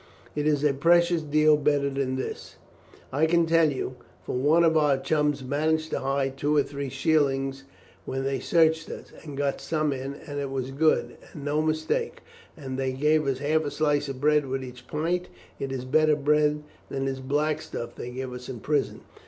[0.35, 2.55] It is a precious deal better than this,
[3.13, 6.89] I can tell you; for one of our chums managed to hide two or three
[6.89, 7.65] shillings
[8.05, 12.21] when they searched us, and got some in, and it was good, and no mistake;
[12.57, 15.27] and they give half a slice of bread with each pint.
[15.59, 19.01] It is better bread than this black stuff they give us in prison.